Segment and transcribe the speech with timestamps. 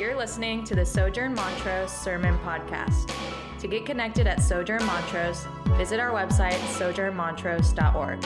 [0.00, 3.12] You're listening to the Sojourn Montrose Sermon Podcast.
[3.58, 5.44] To get connected at Sojourn Montrose,
[5.76, 8.20] visit our website, sojournmontrose.org.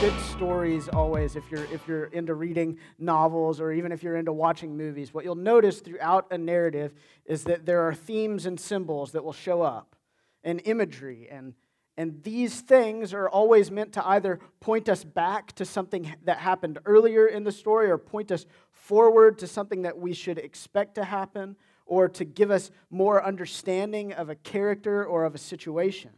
[0.00, 4.32] good stories always if you're if you're into reading novels or even if you're into
[4.32, 6.94] watching movies what you'll notice throughout a narrative
[7.24, 9.96] is that there are themes and symbols that will show up
[10.44, 11.52] and imagery and
[11.98, 16.78] and these things are always meant to either point us back to something that happened
[16.84, 21.02] earlier in the story or point us forward to something that we should expect to
[21.02, 26.12] happen or to give us more understanding of a character or of a situation.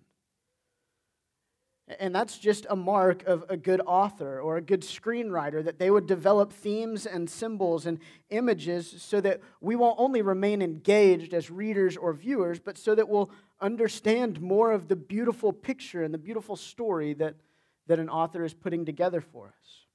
[1.99, 5.91] And that's just a mark of a good author or a good screenwriter that they
[5.91, 7.99] would develop themes and symbols and
[8.29, 13.09] images so that we won't only remain engaged as readers or viewers, but so that
[13.09, 17.35] we'll understand more of the beautiful picture and the beautiful story that,
[17.89, 19.90] that an author is putting together for us.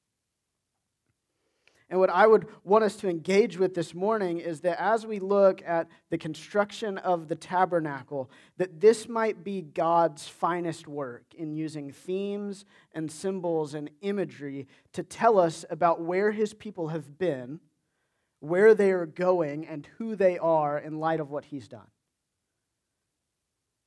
[1.89, 5.19] And what I would want us to engage with this morning is that as we
[5.19, 11.53] look at the construction of the tabernacle, that this might be God's finest work in
[11.53, 17.59] using themes and symbols and imagery to tell us about where his people have been,
[18.39, 21.87] where they are going, and who they are in light of what he's done.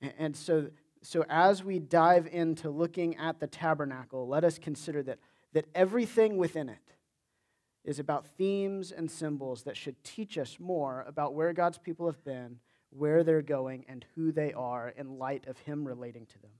[0.00, 0.68] And so,
[1.02, 5.18] so as we dive into looking at the tabernacle, let us consider that,
[5.52, 6.94] that everything within it,
[7.88, 12.22] is about themes and symbols that should teach us more about where God's people have
[12.22, 12.58] been,
[12.90, 16.50] where they're going, and who they are in light of Him relating to them.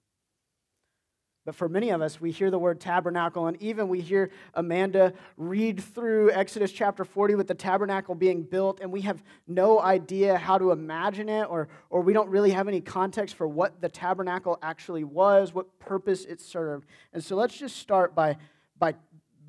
[1.45, 5.12] But for many of us, we hear the word tabernacle, and even we hear Amanda
[5.37, 10.39] read through Exodus chapter 40 with the tabernacle being built, and we have no idea
[10.39, 13.89] how to imagine it, or, or we don't really have any context for what the
[13.91, 16.89] tabernacle actually was, what purpose it served.
[17.12, 18.39] And so let's just start by,
[18.79, 18.95] by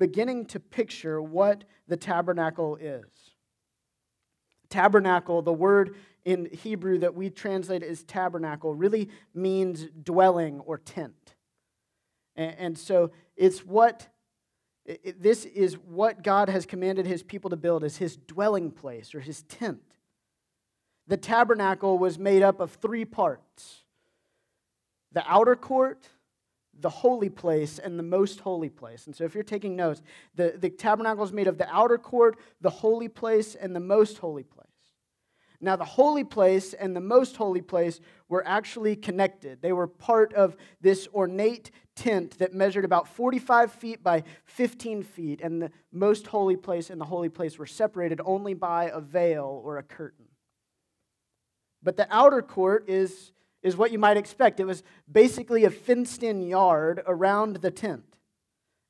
[0.00, 3.04] beginning to picture what the tabernacle is.
[4.70, 5.94] Tabernacle, the word
[6.24, 11.34] in Hebrew that we translate as tabernacle, really means dwelling or tent.
[12.34, 14.08] And, so it's what
[14.86, 19.14] it, this is what God has commanded his people to build as his dwelling place
[19.14, 19.82] or his tent.
[21.06, 23.84] The tabernacle was made up of three parts
[25.12, 26.08] the outer court,
[26.80, 29.06] the holy place and the most holy place.
[29.06, 30.02] And so, if you're taking notes,
[30.34, 34.18] the, the tabernacle is made of the outer court, the holy place, and the most
[34.18, 34.66] holy place.
[35.60, 39.60] Now, the holy place and the most holy place were actually connected.
[39.60, 45.42] They were part of this ornate tent that measured about 45 feet by 15 feet,
[45.42, 49.60] and the most holy place and the holy place were separated only by a veil
[49.62, 50.24] or a curtain.
[51.82, 54.60] But the outer court is is what you might expect.
[54.60, 58.18] It was basically a fenced in yard around the tent.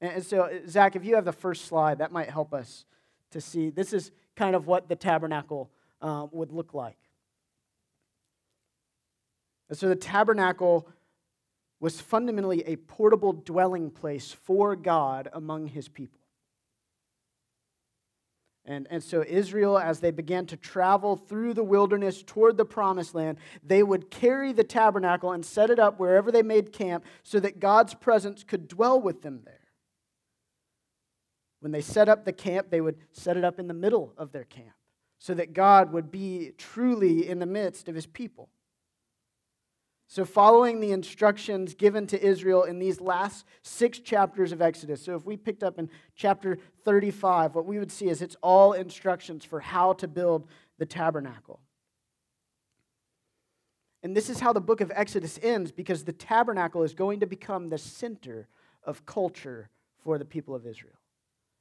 [0.00, 2.84] And so, Zach, if you have the first slide, that might help us
[3.32, 3.70] to see.
[3.70, 5.70] This is kind of what the tabernacle
[6.00, 6.96] uh, would look like.
[9.68, 10.88] And so, the tabernacle
[11.80, 16.19] was fundamentally a portable dwelling place for God among his people.
[18.70, 23.16] And, and so, Israel, as they began to travel through the wilderness toward the promised
[23.16, 27.40] land, they would carry the tabernacle and set it up wherever they made camp so
[27.40, 29.58] that God's presence could dwell with them there.
[31.58, 34.30] When they set up the camp, they would set it up in the middle of
[34.30, 34.76] their camp
[35.18, 38.50] so that God would be truly in the midst of his people.
[40.10, 45.14] So, following the instructions given to Israel in these last six chapters of Exodus, so
[45.14, 49.44] if we picked up in chapter 35, what we would see is it's all instructions
[49.44, 51.60] for how to build the tabernacle.
[54.02, 57.26] And this is how the book of Exodus ends because the tabernacle is going to
[57.26, 58.48] become the center
[58.82, 59.70] of culture
[60.02, 60.98] for the people of Israel.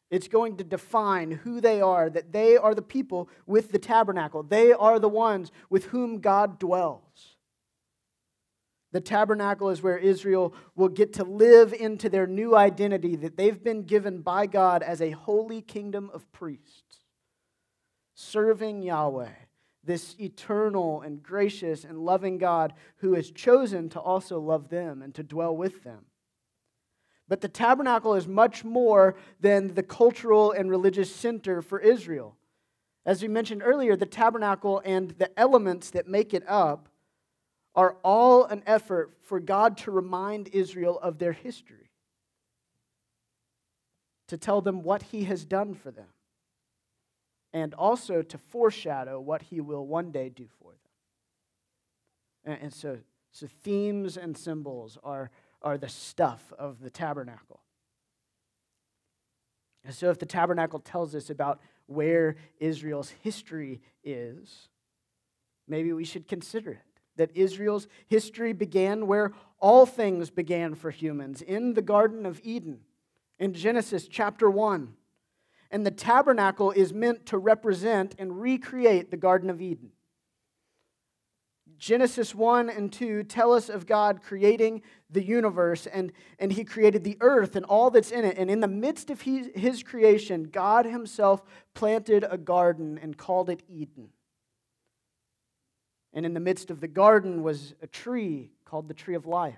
[0.09, 4.41] It's going to define who they are, that they are the people with the tabernacle.
[4.41, 7.35] They are the ones with whom God dwells.
[8.91, 13.63] The tabernacle is where Israel will get to live into their new identity that they've
[13.63, 17.05] been given by God as a holy kingdom of priests,
[18.15, 19.29] serving Yahweh,
[19.83, 25.13] this eternal and gracious and loving God who has chosen to also love them and
[25.15, 26.05] to dwell with them.
[27.27, 32.35] But the tabernacle is much more than the cultural and religious center for Israel.
[33.05, 36.89] As we mentioned earlier, the tabernacle and the elements that make it up
[37.79, 41.91] are all an effort for God to remind Israel of their history,
[44.27, 46.09] to tell them what He has done for them,
[47.53, 50.73] and also to foreshadow what He will one day do for
[52.43, 52.57] them.
[52.61, 52.97] And, so,
[53.31, 55.31] so themes and symbols are,
[55.61, 57.61] are the stuff of the tabernacle.
[59.89, 64.67] So, if the tabernacle tells us about where Israel's history is,
[65.65, 66.88] maybe we should consider it.
[67.19, 72.79] That Israel's history began where all things began for humans, in the Garden of Eden,
[73.37, 74.93] in Genesis chapter 1.
[75.69, 79.91] And the tabernacle is meant to represent and recreate the Garden of Eden.
[81.77, 87.03] Genesis 1 and 2 tell us of God creating the universe, and, and He created
[87.03, 88.37] the earth and all that's in it.
[88.37, 91.41] And in the midst of his, his creation, God Himself
[91.73, 94.09] planted a garden and called it Eden.
[96.13, 99.55] And in the midst of the garden was a tree called the tree of life.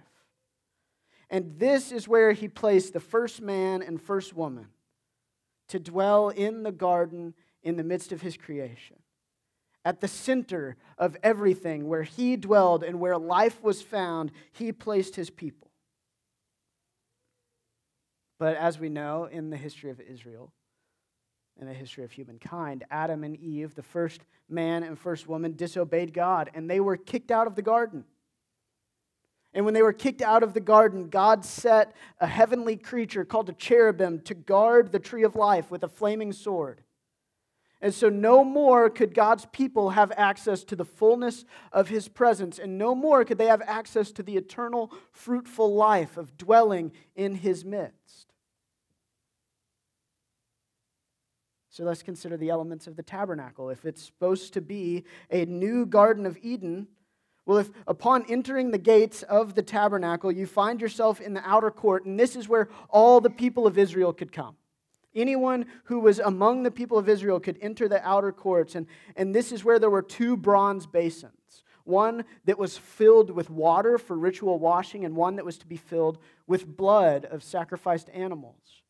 [1.30, 4.68] And this is where He placed the first man and first woman
[5.70, 7.34] to dwell in the garden
[7.64, 8.98] in the midst of His creation
[9.84, 15.16] at the center of everything, where he dwelled and where life was found, he placed
[15.16, 15.72] his people.
[18.38, 20.52] But as we know in the history of Israel,
[21.62, 26.12] in the history of humankind, Adam and Eve, the first man and first woman, disobeyed
[26.14, 28.04] God and they were kicked out of the garden.
[29.54, 33.50] And when they were kicked out of the garden, God set a heavenly creature called
[33.50, 36.82] a cherubim to guard the tree of life with a flaming sword.
[37.82, 42.60] And so, no more could God's people have access to the fullness of his presence,
[42.60, 47.36] and no more could they have access to the eternal, fruitful life of dwelling in
[47.36, 48.31] his midst.
[51.72, 53.70] So, let's consider the elements of the tabernacle.
[53.70, 56.88] If it's supposed to be a new Garden of Eden,
[57.46, 61.72] well, if upon entering the gates of the tabernacle, you find yourself in the outer
[61.72, 64.58] court, and this is where all the people of Israel could come.
[65.16, 68.76] Anyone who was among the people of Israel could enter the outer courts.
[68.76, 73.50] And, and this is where there were two bronze basins one that was filled with
[73.50, 78.08] water for ritual washing, and one that was to be filled with blood of sacrificed
[78.14, 78.81] animals.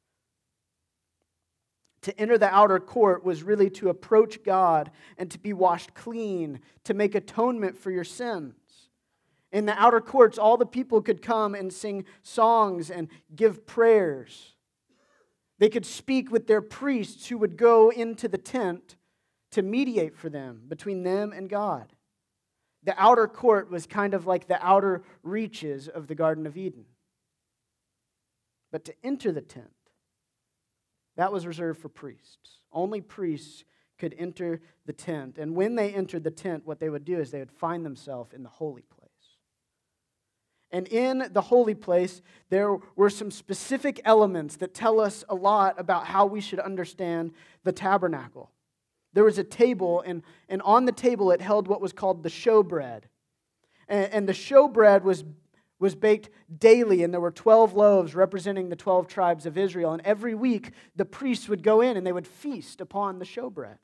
[2.03, 6.59] To enter the outer court was really to approach God and to be washed clean,
[6.83, 8.55] to make atonement for your sins.
[9.51, 14.55] In the outer courts, all the people could come and sing songs and give prayers.
[15.59, 18.95] They could speak with their priests who would go into the tent
[19.51, 21.93] to mediate for them, between them and God.
[22.83, 26.85] The outer court was kind of like the outer reaches of the Garden of Eden.
[28.71, 29.69] But to enter the tent,
[31.15, 32.59] that was reserved for priests.
[32.71, 33.63] Only priests
[33.97, 35.37] could enter the tent.
[35.37, 38.33] And when they entered the tent, what they would do is they would find themselves
[38.33, 39.09] in the holy place.
[40.71, 45.79] And in the holy place, there were some specific elements that tell us a lot
[45.79, 47.33] about how we should understand
[47.63, 48.49] the tabernacle.
[49.13, 52.29] There was a table, and, and on the table it held what was called the
[52.29, 53.03] showbread.
[53.89, 55.25] And, and the showbread was,
[55.81, 56.29] was baked
[56.59, 59.91] daily, and there were 12 loaves representing the 12 tribes of Israel.
[59.91, 63.79] And every week, the priests would go in and they would feast upon the showbread.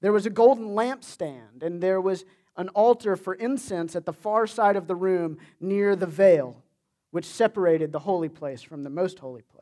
[0.00, 2.24] There was a golden lampstand, and there was
[2.56, 6.62] an altar for incense at the far side of the room near the veil,
[7.12, 9.57] which separated the holy place from the most holy place.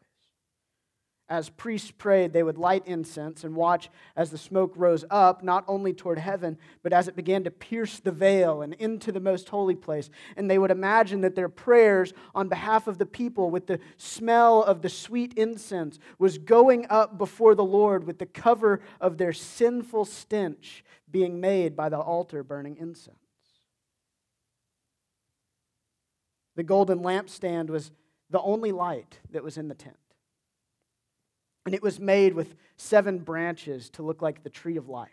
[1.29, 5.65] As priests prayed, they would light incense and watch as the smoke rose up, not
[5.67, 9.49] only toward heaven, but as it began to pierce the veil and into the most
[9.49, 10.09] holy place.
[10.37, 14.63] And they would imagine that their prayers on behalf of the people, with the smell
[14.63, 19.33] of the sweet incense, was going up before the Lord with the cover of their
[19.33, 23.17] sinful stench being made by the altar burning incense.
[26.55, 27.91] The golden lampstand was
[28.31, 29.97] the only light that was in the tent.
[31.67, 35.11] And it was made with seven branches to look like the tree of life.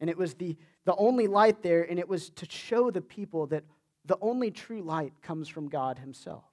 [0.00, 3.46] And it was the, the only light there, and it was to show the people
[3.48, 3.64] that
[4.06, 6.44] the only true light comes from God Himself.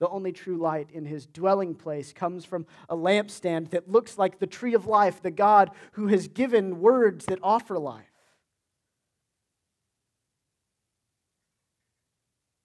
[0.00, 4.40] The only true light in His dwelling place comes from a lampstand that looks like
[4.40, 8.02] the tree of life, the God who has given words that offer life.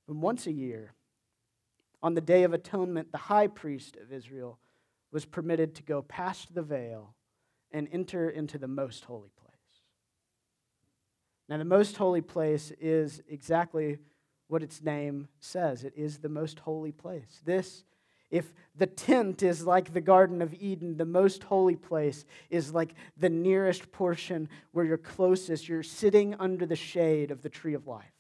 [0.08, 0.94] And once a year,
[2.05, 4.59] on the Day of Atonement, the high priest of Israel
[5.12, 7.15] was permitted to go past the veil
[7.71, 9.55] and enter into the most holy place.
[11.50, 13.97] Now, the most holy place is exactly
[14.50, 17.41] what its name says it is the most holy place.
[17.43, 17.83] This,
[18.29, 22.93] if the tent is like the Garden of Eden, the most holy place is like
[23.17, 25.67] the nearest portion where you're closest.
[25.67, 28.14] You're sitting under the shade of the tree of life.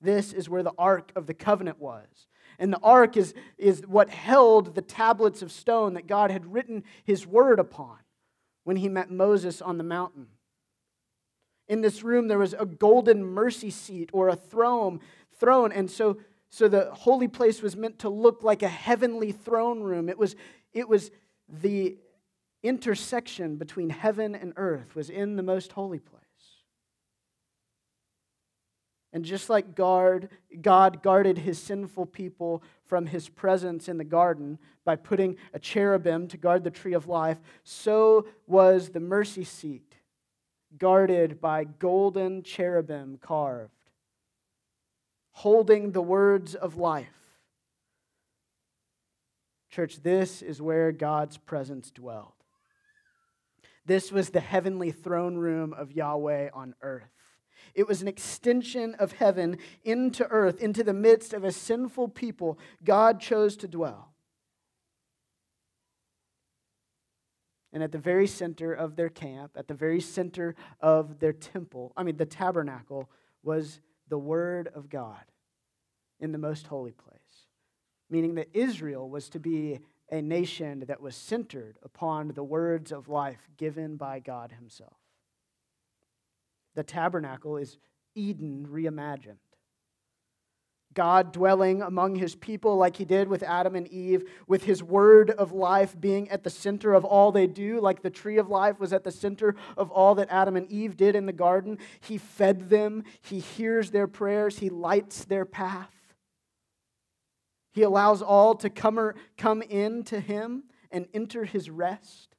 [0.00, 2.28] This is where the Ark of the Covenant was.
[2.58, 6.84] And the Ark is, is what held the tablets of stone that God had written
[7.04, 7.98] his word upon
[8.64, 10.28] when he met Moses on the mountain.
[11.68, 15.00] In this room, there was a golden mercy seat or a throne.
[15.38, 15.72] throne.
[15.72, 20.08] And so, So the holy place was meant to look like a heavenly throne room.
[20.08, 20.36] It was,
[20.72, 21.10] it was
[21.48, 21.98] the
[22.62, 26.22] intersection between heaven and earth was in the most holy place.
[29.16, 30.28] And just like guard,
[30.60, 36.28] God guarded his sinful people from his presence in the garden by putting a cherubim
[36.28, 39.94] to guard the tree of life, so was the mercy seat
[40.76, 43.88] guarded by golden cherubim carved,
[45.30, 47.06] holding the words of life.
[49.70, 52.34] Church, this is where God's presence dwelled.
[53.86, 57.15] This was the heavenly throne room of Yahweh on earth.
[57.74, 62.58] It was an extension of heaven into earth, into the midst of a sinful people
[62.84, 64.12] God chose to dwell.
[67.72, 71.92] And at the very center of their camp, at the very center of their temple,
[71.96, 73.10] I mean, the tabernacle,
[73.42, 75.22] was the Word of God
[76.20, 77.46] in the most holy place.
[78.08, 79.80] Meaning that Israel was to be
[80.10, 84.96] a nation that was centered upon the words of life given by God Himself.
[86.76, 87.78] The tabernacle is
[88.14, 89.38] Eden reimagined.
[90.94, 95.30] God dwelling among his people like he did with Adam and Eve, with his word
[95.30, 98.78] of life being at the center of all they do, like the tree of life
[98.78, 101.78] was at the center of all that Adam and Eve did in the garden.
[102.00, 105.92] He fed them, he hears their prayers, he lights their path.
[107.72, 112.36] He allows all to come, come in to him and enter his rest,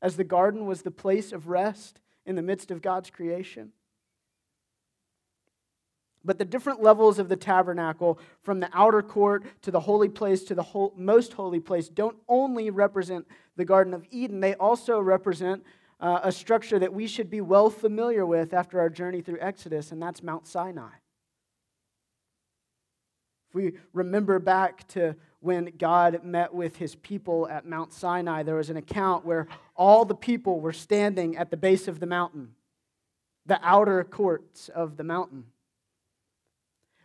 [0.00, 3.72] as the garden was the place of rest in the midst of God's creation.
[6.24, 10.44] But the different levels of the tabernacle, from the outer court to the holy place
[10.44, 15.00] to the whole, most holy place, don't only represent the Garden of Eden, they also
[15.00, 15.64] represent
[16.00, 19.90] uh, a structure that we should be well familiar with after our journey through Exodus,
[19.90, 20.90] and that's Mount Sinai.
[23.48, 28.56] If we remember back to when God met with his people at Mount Sinai, there
[28.56, 32.54] was an account where all the people were standing at the base of the mountain,
[33.46, 35.44] the outer courts of the mountain.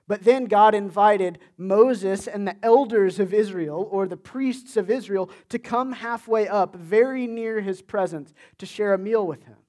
[0.06, 5.30] But then God invited Moses and the elders of Israel, or the priests of Israel,
[5.48, 9.60] to come halfway up, very near his presence, to share a meal with him,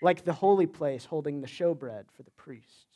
[0.00, 2.91] like the holy place holding the showbread for the priests.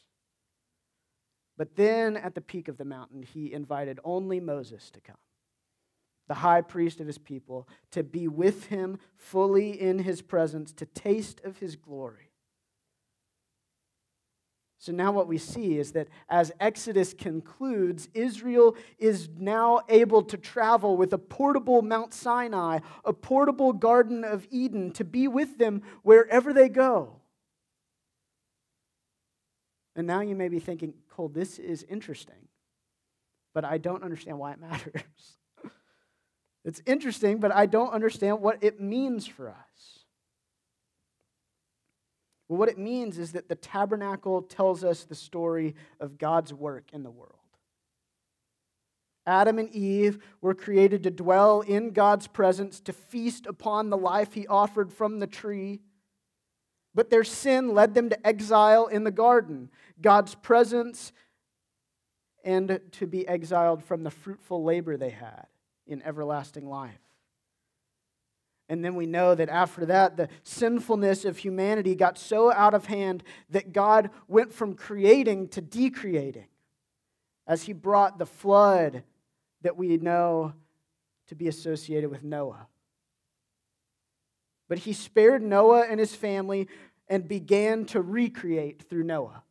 [1.57, 5.17] But then at the peak of the mountain, he invited only Moses to come,
[6.29, 10.87] the high priest of his people, to be with him fully in his presence, to
[10.87, 12.31] taste of his glory.
[14.79, 20.37] So now what we see is that as Exodus concludes, Israel is now able to
[20.37, 25.83] travel with a portable Mount Sinai, a portable Garden of Eden, to be with them
[26.03, 27.17] wherever they go.
[29.97, 32.49] And now you may be thinking, Cole, this is interesting,
[33.55, 35.03] but I don't understand why it matters.
[36.65, 40.05] it's interesting, but I don't understand what it means for us.
[42.49, 46.85] Well, what it means is that the tabernacle tells us the story of God's work
[46.93, 47.33] in the world.
[49.27, 54.35] Adam and Eve were created to dwell in God's presence, to feast upon the life
[54.35, 55.81] He offered from the tree.
[56.97, 59.71] But their sin led them to exile in the garden.
[60.01, 61.13] God's presence
[62.43, 65.47] and to be exiled from the fruitful labor they had
[65.87, 66.99] in everlasting life.
[68.71, 72.87] And then we know that after that, the sinfulness of humanity got so out of
[72.87, 76.47] hand that God went from creating to decreating
[77.47, 79.05] as he brought the flood
[79.61, 80.55] that we know
[81.27, 82.69] to be associated with Noah.
[84.69, 86.69] But he spared Noah and his family
[87.09, 89.43] and began to recreate through Noah.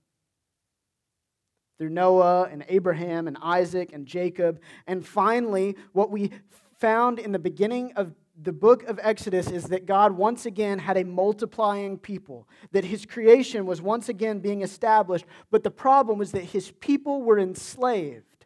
[1.78, 4.60] Through Noah and Abraham and Isaac and Jacob.
[4.88, 6.32] And finally, what we
[6.78, 10.98] found in the beginning of the book of Exodus is that God once again had
[10.98, 16.32] a multiplying people, that his creation was once again being established, but the problem was
[16.34, 18.46] that his people were enslaved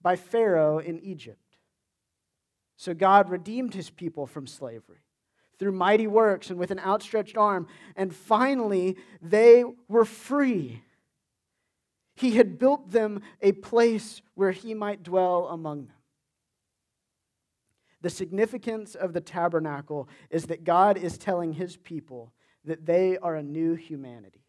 [0.00, 1.38] by Pharaoh in Egypt.
[2.76, 5.01] So God redeemed his people from slavery
[5.62, 10.82] through mighty works and with an outstretched arm, and finally they were free.
[12.16, 15.96] He had built them a place where he might dwell among them.
[18.00, 22.32] The significance of the tabernacle is that God is telling his people
[22.64, 24.44] that they are a new humanity.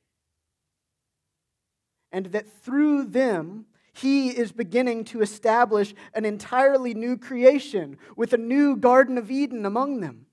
[2.11, 8.37] And that through them, he is beginning to establish an entirely new creation with a
[8.37, 10.25] new Garden of Eden among them.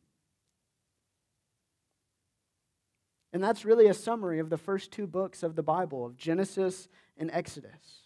[3.32, 6.88] And that's really a summary of the first two books of the Bible, of Genesis
[7.16, 8.00] and Exodus.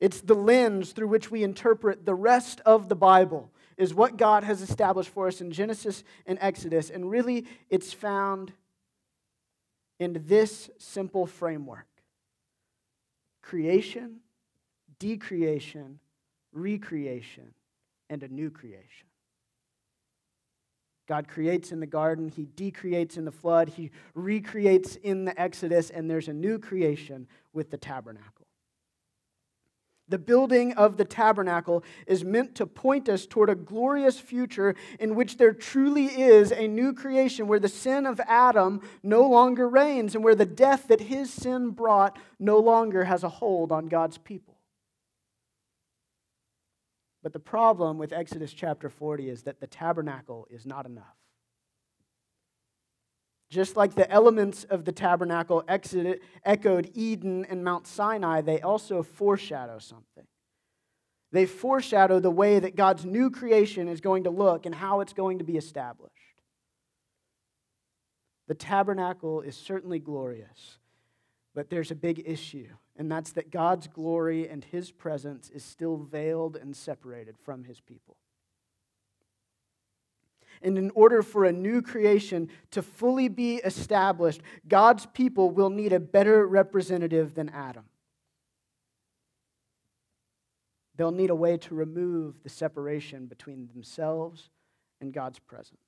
[0.00, 4.44] It's the lens through which we interpret the rest of the Bible, is what God
[4.44, 6.90] has established for us in Genesis and Exodus.
[6.90, 8.52] And really, it's found
[9.98, 11.86] in this simple framework
[13.42, 14.20] creation,
[14.98, 15.98] decreation,
[16.52, 17.54] recreation,
[18.08, 19.06] and a new creation.
[21.06, 25.90] God creates in the garden, He decreates in the flood, He recreates in the Exodus,
[25.90, 28.44] and there's a new creation with the tabernacle.
[30.06, 35.14] The building of the tabernacle is meant to point us toward a glorious future in
[35.14, 40.14] which there truly is a new creation where the sin of Adam no longer reigns
[40.14, 44.18] and where the death that his sin brought no longer has a hold on God's
[44.18, 44.53] people.
[47.24, 51.16] But the problem with Exodus chapter 40 is that the tabernacle is not enough.
[53.48, 59.78] Just like the elements of the tabernacle echoed Eden and Mount Sinai, they also foreshadow
[59.78, 60.26] something.
[61.32, 65.14] They foreshadow the way that God's new creation is going to look and how it's
[65.14, 66.12] going to be established.
[68.48, 70.78] The tabernacle is certainly glorious,
[71.54, 75.96] but there's a big issue and that's that God's glory and his presence is still
[75.96, 78.16] veiled and separated from his people.
[80.62, 85.92] And in order for a new creation to fully be established, God's people will need
[85.92, 87.84] a better representative than Adam.
[90.96, 94.48] They'll need a way to remove the separation between themselves
[95.00, 95.80] and God's presence.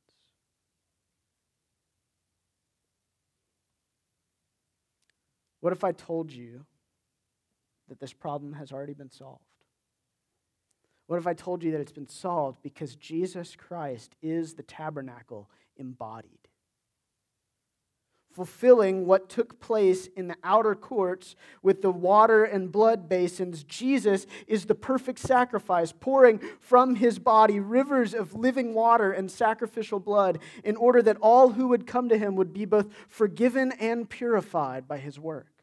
[5.61, 6.67] What if I told you
[7.88, 9.43] that this problem has already been solved?
[11.07, 15.49] What if I told you that it's been solved because Jesus Christ is the tabernacle
[15.76, 16.33] embodied?
[18.33, 24.26] Fulfilling what took place in the outer courts with the water and blood basins, Jesus
[24.47, 30.38] is the perfect sacrifice, pouring from his body rivers of living water and sacrificial blood,
[30.64, 34.87] in order that all who would come to him would be both forgiven and purified
[34.87, 35.56] by his work.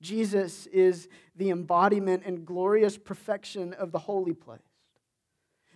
[0.00, 4.60] Jesus is the embodiment and glorious perfection of the holy place.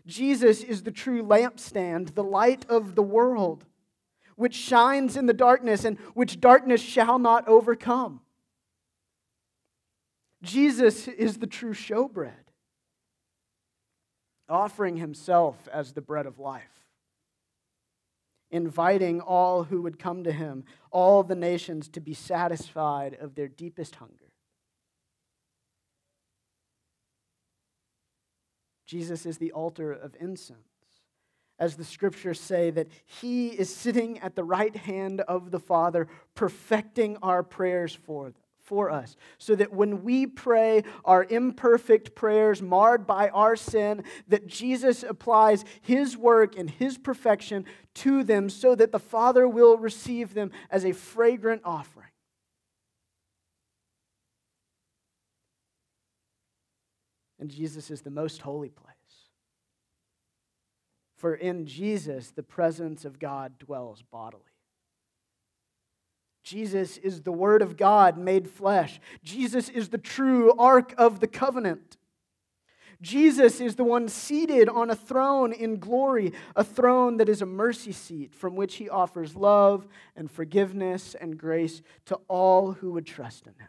[0.07, 3.65] Jesus is the true lampstand, the light of the world,
[4.37, 8.21] which shines in the darkness and which darkness shall not overcome.
[10.43, 12.33] Jesus is the true showbread,
[14.49, 16.83] offering himself as the bread of life
[18.53, 23.49] inviting all who would come to him, all the nations, to be satisfied of their
[23.49, 24.15] deepest hunger.
[28.87, 30.59] Jesus is the altar of incense.
[31.59, 36.09] As the scriptures say, that he is sitting at the right hand of the Father,
[36.35, 42.63] perfecting our prayers for them for us, so that when we pray our imperfect prayers
[42.63, 48.75] marred by our sin, that Jesus applies his work and his perfection to them so
[48.75, 52.07] that the Father will receive them as a fragrant offering.
[57.39, 58.97] And Jesus is the most holy place.
[61.19, 64.52] For in Jesus, the presence of God dwells bodily.
[66.53, 69.01] Jesus is the Word of God made flesh.
[69.25, 71.97] Jesus is the true Ark of the Covenant.
[73.01, 77.47] Jesus is the one seated on a throne in glory, a throne that is a
[77.47, 83.07] mercy seat from which he offers love and forgiveness and grace to all who would
[83.07, 83.69] trust in him.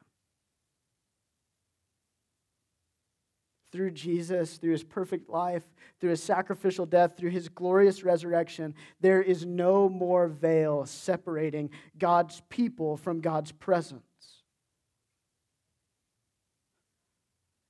[3.74, 5.64] Through Jesus, through his perfect life,
[6.00, 12.42] through his sacrificial death, through his glorious resurrection, there is no more veil separating God's
[12.50, 14.04] people from God's presence.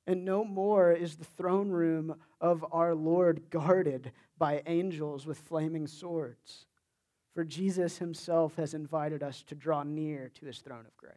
[0.05, 5.87] And no more is the throne room of our Lord guarded by angels with flaming
[5.87, 6.65] swords.
[7.33, 11.13] For Jesus himself has invited us to draw near to his throne of grace.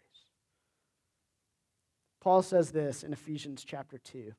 [2.20, 4.32] Paul says this in Ephesians chapter 2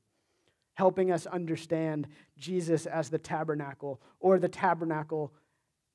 [0.77, 5.33] helping us understand Jesus as the tabernacle or the tabernacle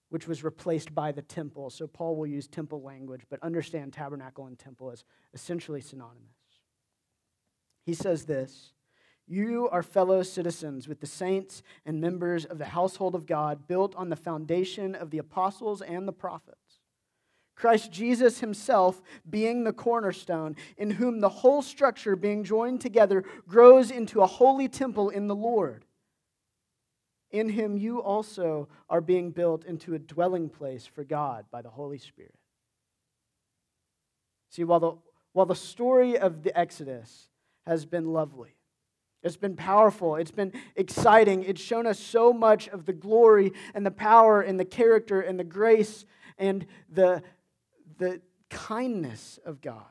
[0.08, 1.70] which was replaced by the temple.
[1.70, 6.26] So Paul will use temple language, but understand tabernacle and temple as essentially synonymous.
[7.86, 8.72] He says this
[9.28, 13.94] You are fellow citizens with the saints and members of the household of God, built
[13.94, 16.61] on the foundation of the apostles and the prophets
[17.54, 23.90] Christ Jesus himself being the cornerstone, in whom the whole structure being joined together grows
[23.90, 25.84] into a holy temple in the Lord.
[27.30, 31.70] In him you also are being built into a dwelling place for God by the
[31.70, 32.34] Holy Spirit.
[34.50, 34.92] See, while the
[35.32, 37.28] while the story of the Exodus
[37.66, 38.54] has been lovely.
[39.22, 40.16] It's been powerful.
[40.16, 41.44] It's been exciting.
[41.44, 45.38] It's shown us so much of the glory and the power and the character and
[45.38, 46.04] the grace
[46.38, 47.22] and the,
[47.98, 49.84] the kindness of God.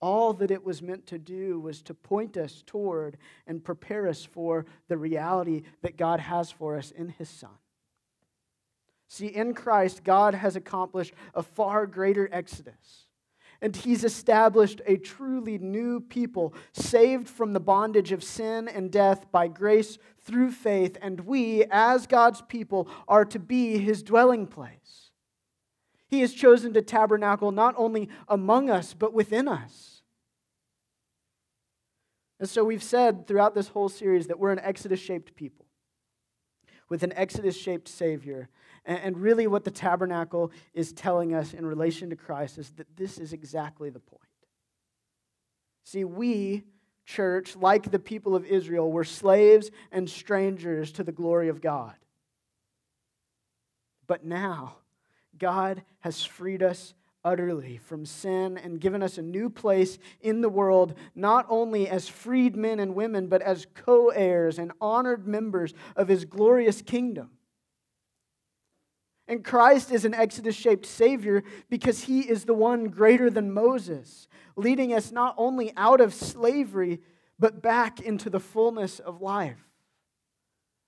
[0.00, 3.16] All that it was meant to do was to point us toward
[3.46, 7.50] and prepare us for the reality that God has for us in His Son.
[9.08, 13.06] See, in Christ, God has accomplished a far greater exodus.
[13.60, 19.32] And he's established a truly new people, saved from the bondage of sin and death
[19.32, 20.96] by grace through faith.
[21.02, 25.07] And we, as God's people, are to be his dwelling place.
[26.08, 30.02] He has chosen to tabernacle not only among us, but within us.
[32.40, 35.66] And so we've said throughout this whole series that we're an Exodus shaped people
[36.88, 38.48] with an Exodus shaped Savior
[38.88, 43.18] and really, what the tabernacle is telling us in relation to Christ is that this
[43.18, 44.22] is exactly the point.
[45.84, 46.64] See, we,
[47.04, 51.96] church, like the people of Israel, were slaves and strangers to the glory of God.
[54.06, 54.76] But now,
[55.38, 60.48] God has freed us utterly from sin and given us a new place in the
[60.48, 65.74] world, not only as freed men and women, but as co heirs and honored members
[65.96, 67.30] of his glorious kingdom.
[69.26, 74.26] And Christ is an Exodus shaped Savior because he is the one greater than Moses,
[74.56, 77.00] leading us not only out of slavery,
[77.38, 79.68] but back into the fullness of life,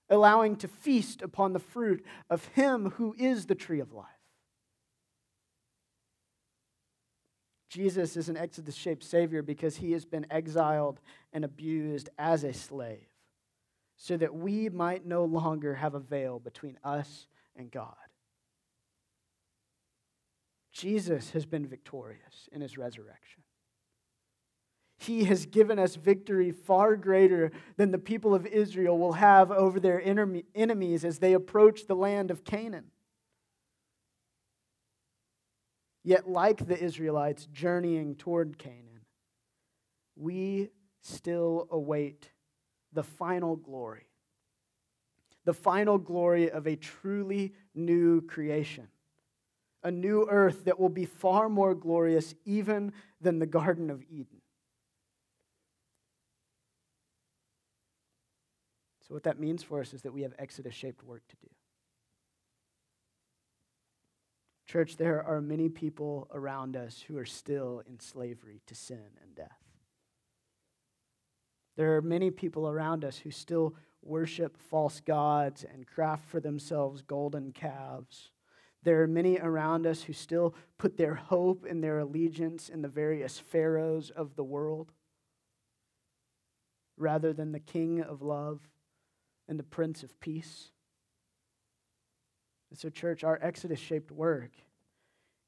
[0.08, 4.06] allowing to feast upon the fruit of him who is the tree of life.
[7.70, 11.00] Jesus is an Exodus shaped Savior because he has been exiled
[11.32, 13.06] and abused as a slave,
[13.96, 17.94] so that we might no longer have a veil between us and God.
[20.72, 23.42] Jesus has been victorious in his resurrection.
[24.98, 29.78] He has given us victory far greater than the people of Israel will have over
[29.78, 32.86] their enemies as they approach the land of Canaan.
[36.02, 39.04] Yet, like the Israelites journeying toward Canaan,
[40.16, 40.70] we
[41.02, 42.30] still await
[42.92, 44.06] the final glory,
[45.44, 48.88] the final glory of a truly new creation
[49.82, 54.40] a new earth that will be far more glorious even than the Garden of Eden.
[59.06, 61.48] So, what that means for us is that we have Exodus shaped work to do.
[64.70, 69.34] Church, there are many people around us who are still in slavery to sin and
[69.34, 69.58] death.
[71.76, 77.02] There are many people around us who still worship false gods and craft for themselves
[77.02, 78.30] golden calves.
[78.84, 82.86] There are many around us who still put their hope and their allegiance in the
[82.86, 84.92] various pharaohs of the world
[86.96, 88.60] rather than the King of love
[89.48, 90.70] and the Prince of peace.
[92.70, 94.52] And so, church, our Exodus shaped work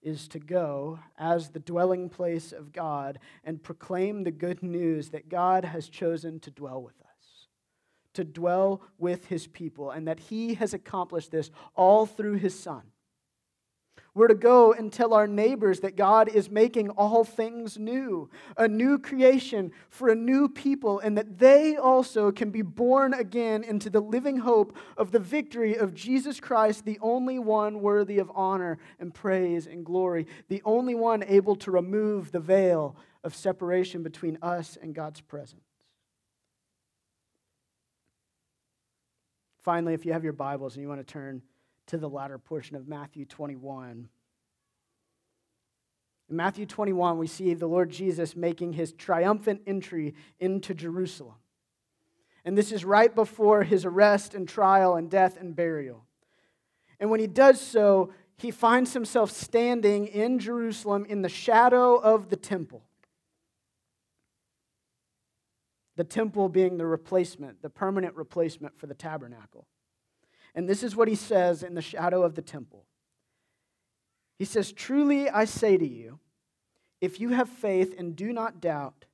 [0.03, 5.29] is to go as the dwelling place of God and proclaim the good news that
[5.29, 7.47] God has chosen to dwell with us,
[8.15, 12.83] to dwell with his people, and that he has accomplished this all through his Son.
[14.15, 18.69] We're to go and tell our neighbors that God is making all things new, a
[18.69, 23.89] new creation for a new people, and that they also can be born again into
[23.89, 28.77] the living hope of the victory of Jesus Christ, the only one worthy of honor
[29.01, 32.95] and praise and glory, the only one able to remove the veil
[33.25, 35.63] of separation between us and God's presence.
[39.63, 41.41] Finally, if you have your Bibles and you want to turn
[41.93, 44.09] to the latter portion of Matthew 21.
[46.31, 51.35] In Matthew 21, we see the Lord Jesus making his triumphant entry into Jerusalem.
[52.47, 56.07] And this is right before his arrest and trial and death and burial.
[56.99, 62.31] And when he does so, he finds himself standing in Jerusalem in the shadow of
[62.31, 62.85] the temple.
[65.97, 69.67] The temple being the replacement, the permanent replacement for the tabernacle.
[70.55, 72.85] And this is what he says in the shadow of the temple.
[74.39, 76.19] He says, Truly I say to you,
[77.01, 79.07] if you have faith and do not doubt,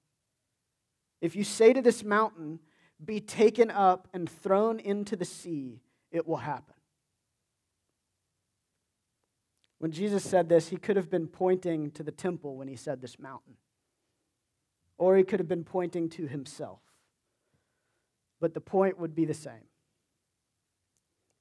[1.21, 2.61] if you say to this mountain,
[3.05, 6.75] Be taken up and thrown into the sea, it will happen.
[9.79, 13.01] When Jesus said this, he could have been pointing to the temple when he said
[13.01, 13.55] this mountain,
[14.97, 16.81] or he could have been pointing to himself.
[18.41, 19.68] But the point would be the same.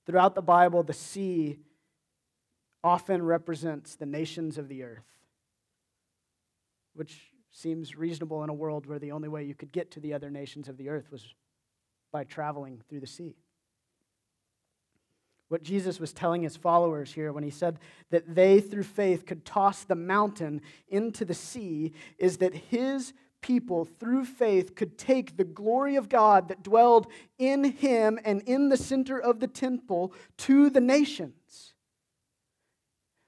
[0.07, 1.59] Throughout the Bible, the sea
[2.83, 5.03] often represents the nations of the earth.
[6.93, 10.13] which seems reasonable in a world where the only way you could get to the
[10.15, 11.35] other nations of the earth was
[12.11, 13.35] by traveling through the sea.
[15.49, 17.77] What Jesus was telling his followers here when he said
[18.09, 23.85] that they, through faith, could toss the mountain into the sea is that his people,
[23.85, 28.77] through faith, could take the glory of God that dwelled in him and in the
[28.77, 31.73] center of the temple to the nations.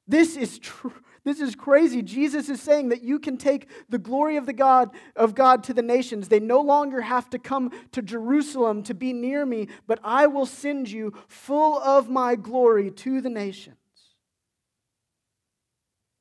[0.07, 0.93] This is true.
[1.23, 2.01] This is crazy.
[2.01, 5.73] Jesus is saying that you can take the glory of the God of God to
[5.73, 6.27] the nations.
[6.27, 10.45] They no longer have to come to Jerusalem to be near me, but I will
[10.45, 13.78] send you full of my glory to the nations.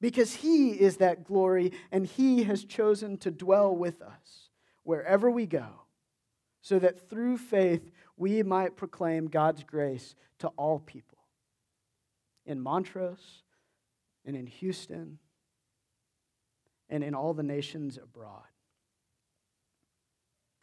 [0.01, 4.51] Because he is that glory and he has chosen to dwell with us
[4.85, 5.83] wherever we go,
[6.61, 11.19] so that through faith we might proclaim God's grace to all people.
[12.47, 13.43] In Montrose,
[14.29, 15.19] and in Houston
[16.91, 18.43] and in all the nations abroad.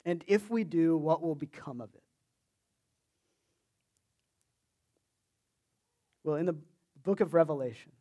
[0.06, 2.04] And if we do, what will become of it?
[6.24, 6.56] Well, in the
[7.04, 7.92] book of Revelation,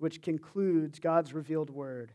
[0.00, 2.12] which concludes God's revealed word,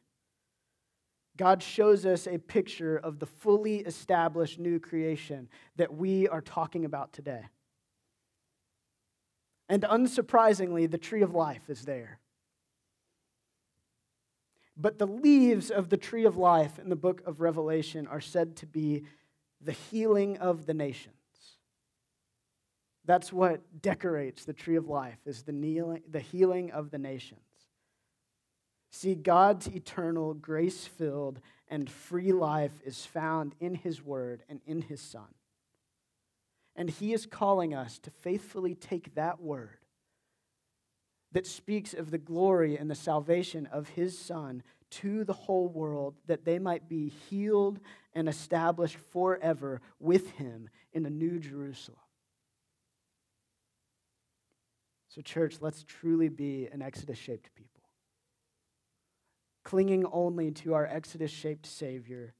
[1.37, 6.85] God shows us a picture of the fully established new creation that we are talking
[6.85, 7.43] about today.
[9.69, 12.19] And unsurprisingly, the tree of life is there.
[14.77, 18.55] But the leaves of the tree of life in the book of Revelation are said
[18.57, 19.03] to be
[19.61, 21.13] the healing of the nations.
[23.05, 27.44] That's what decorates the tree of life is the, healing of the nations.
[28.95, 35.01] See, God's eternal, grace-filled, and free life is found in his word and in his
[35.01, 35.27] son.
[36.77, 39.79] And he is calling us to faithfully take that word
[41.33, 46.15] that speaks of the glory and the salvation of his Son to the whole world,
[46.27, 47.81] that they might be healed
[48.13, 51.99] and established forever with him in the new Jerusalem.
[55.09, 57.74] So, church, let's truly be an Exodus shaped people,
[59.65, 62.33] clinging only to our Exodus shaped Savior,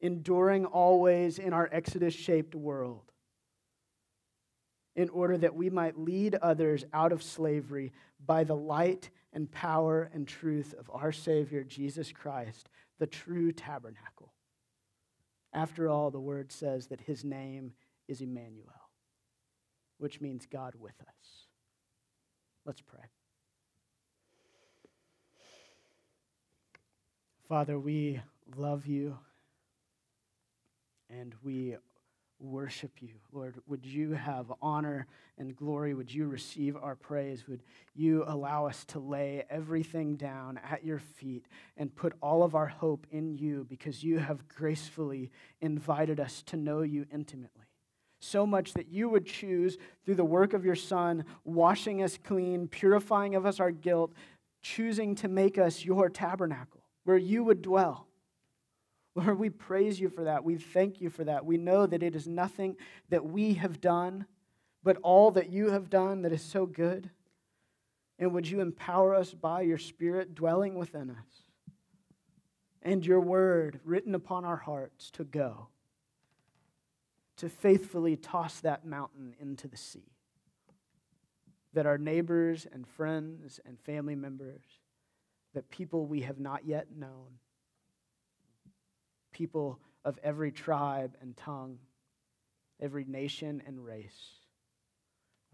[0.00, 3.10] enduring always in our Exodus shaped world
[4.94, 7.92] in order that we might lead others out of slavery
[8.24, 14.32] by the light and power and truth of our Savior, Jesus Christ, the true tabernacle.
[15.52, 17.72] After all, the word says that his name
[18.06, 18.90] is Emmanuel,
[19.98, 21.46] which means God with us.
[22.66, 23.08] Let's pray.
[27.48, 28.20] Father, we
[28.58, 29.16] love you
[31.08, 31.76] and we
[32.38, 33.14] worship you.
[33.32, 35.06] Lord, would you have honor
[35.38, 35.94] and glory?
[35.94, 37.48] Would you receive our praise?
[37.48, 37.62] Would
[37.94, 41.46] you allow us to lay everything down at your feet
[41.78, 45.30] and put all of our hope in you because you have gracefully
[45.62, 47.64] invited us to know you intimately?
[48.20, 52.68] So much that you would choose through the work of your Son, washing us clean,
[52.68, 54.12] purifying of us our guilt,
[54.60, 56.77] choosing to make us your tabernacle
[57.08, 58.06] where you would dwell.
[59.14, 60.44] Lord, we praise you for that.
[60.44, 61.46] We thank you for that.
[61.46, 62.76] We know that it is nothing
[63.08, 64.26] that we have done,
[64.82, 67.08] but all that you have done that is so good.
[68.18, 71.44] And would you empower us by your Spirit dwelling within us
[72.82, 75.68] and your word written upon our hearts to go,
[77.38, 80.12] to faithfully toss that mountain into the sea,
[81.72, 84.60] that our neighbors and friends and family members,
[85.54, 87.38] that people we have not yet known,
[89.32, 91.78] people of every tribe and tongue,
[92.80, 94.37] every nation and race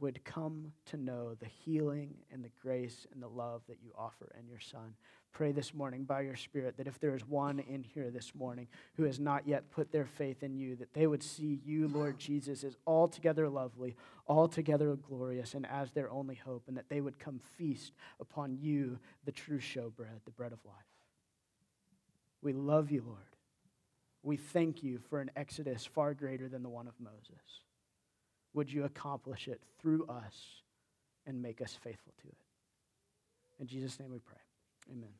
[0.00, 4.34] would come to know the healing and the grace and the love that you offer
[4.38, 4.94] in your Son.
[5.32, 8.68] Pray this morning by your Spirit that if there is one in here this morning
[8.96, 12.18] who has not yet put their faith in you, that they would see you, Lord
[12.18, 13.96] Jesus, as altogether lovely,
[14.28, 18.98] altogether glorious, and as their only hope, and that they would come feast upon you,
[19.24, 20.74] the true showbread, the bread of life.
[22.42, 23.34] We love you, Lord
[24.24, 27.63] we thank you for an exodus far greater than the one of Moses.
[28.54, 30.62] Would you accomplish it through us
[31.26, 32.36] and make us faithful to it?
[33.60, 34.38] In Jesus' name we pray.
[34.90, 35.10] Amen.